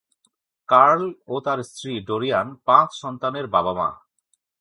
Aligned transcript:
Curl 0.69 1.01
ও 1.27 1.35
তার 1.39 1.59
স্ত্রী 1.63 1.91
ডোরিয়ান 1.99 2.47
পাঁচ 2.65 2.89
সন্তানের 2.93 3.45
বাবা-মা। 3.47 3.89